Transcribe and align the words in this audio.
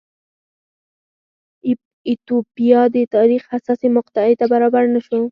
ایتوپیا 2.07 2.81
د 2.95 2.97
تاریخ 3.15 3.41
حساسې 3.53 3.87
مقطعې 3.97 4.33
ته 4.39 4.45
برابر 4.53 4.83
نه 4.95 5.01
شو. 5.05 5.21